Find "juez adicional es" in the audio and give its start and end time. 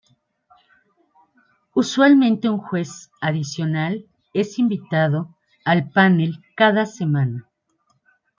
2.57-4.57